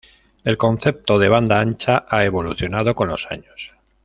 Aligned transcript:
El 0.43 0.57
concepto 0.57 1.19
de 1.19 1.29
banda 1.29 1.59
ancha 1.59 2.05
ha 2.09 2.25
evolucionado 2.25 2.95
con 2.95 3.07
los 3.09 3.29
años. 3.29 3.73